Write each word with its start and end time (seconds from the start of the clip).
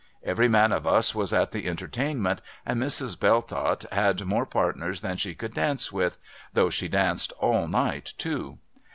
Every 0.23 0.47
man 0.47 0.71
of 0.71 0.87
us 0.87 1.13
was 1.13 1.31
at 1.31 1.51
the 1.51 1.67
entertainment, 1.67 2.41
and 2.65 2.81
Mrs. 2.81 3.19
Belltott 3.19 3.85
had 3.91 4.25
more 4.25 4.47
partners 4.47 5.01
than 5.01 5.15
she 5.15 5.35
could 5.35 5.53
dance 5.53 5.91
with: 5.91 6.17
though 6.53 6.71
she 6.71 6.87
danced 6.87 7.33
all 7.33 7.67
night, 7.67 8.15
too. 8.17 8.57